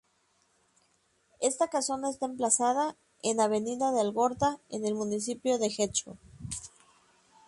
[1.41, 6.17] Esta casona está emplazada en Avenida de Algorta, en el municipio de Getxo.